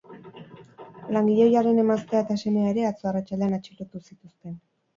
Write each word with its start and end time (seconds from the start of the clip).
Langile 1.17 1.43
ohiaren 1.49 1.83
emaztea 1.83 2.23
eta 2.27 2.39
semea 2.45 2.73
ere 2.73 2.89
atzo 2.93 3.13
arratsaldean 3.13 3.57
atxilotu 3.61 4.05
zituzten. 4.05 4.61